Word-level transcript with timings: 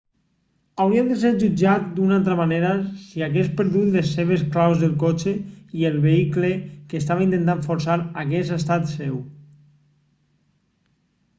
hauria 0.83 1.01
de 1.07 1.15
ser 1.23 1.29
jutjat 1.41 1.83
d'una 1.97 2.15
altra 2.21 2.37
manera 2.39 2.71
si 3.01 3.25
hagués 3.25 3.51
perdut 3.59 3.91
les 3.97 4.13
seves 4.19 4.45
claus 4.55 4.81
del 4.85 4.95
cotxe 5.03 5.33
i 5.81 5.85
el 5.91 5.99
vehicle 6.07 6.49
que 6.93 7.01
estava 7.03 7.25
intentant 7.27 7.61
forçar 7.69 7.99
hagués 8.23 8.51
estat 8.57 8.89
seu 8.95 9.19